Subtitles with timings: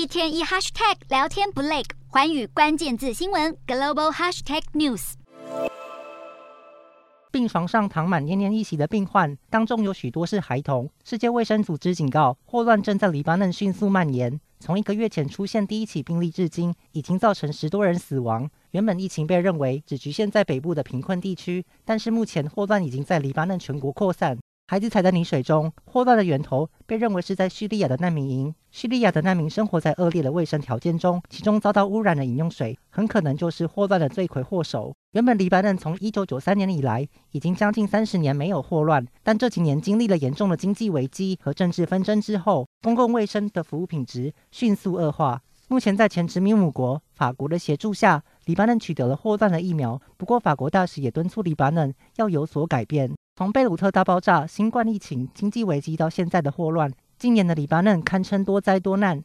[0.00, 5.12] 一天一 hashtag 聊天不累，环宇关键字新闻 global hashtag news。
[7.30, 10.88] 病床上躺满奄奄一息的病患，当中有许多是孩童。
[11.04, 14.40] 世界卫生组织警告，霍乱正在黎巴嫩迅速蔓延。
[14.58, 18.48] 从一个月前出现第一起病例至今，已经造成十多人死亡。
[18.70, 24.38] 原本疫情被认为只局限在北部的贫困地区，但是目前霍乱已经在黎巴嫩全国扩散。
[24.70, 28.54] 孩子踩在泥水中，霍乱的源头被认为是在叙利亚的难民营。
[28.70, 34.94] 叙利亚的难民生活在恶劣的卫生条件中，其中遭到污染的饮用水很可能就是霍乱的罪魁祸首。
[35.10, 45.42] 原本黎巴嫩从1993年以来已经将近三十年没有霍乱，但这几年经历了严重的经济危机和政治纷争之后，公共卫生的服务品质迅速恶化。
[45.66, 50.00] 目前在前殖民母国法国的协助下，黎巴嫩取得了霍乱的疫苗。
[50.16, 53.12] 不过，法国大使也敦促黎巴嫩要有所改变。
[53.40, 59.18] 从贝鲁特大爆炸、新冠疫情、经济危机到现在的霍乱，今年的黎巴嫩堪称多灾多难。